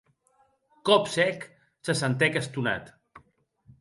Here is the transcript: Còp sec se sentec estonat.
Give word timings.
Còp 0.89 1.11
sec 1.17 1.45
se 1.89 1.97
sentec 2.03 2.43
estonat. 2.43 2.91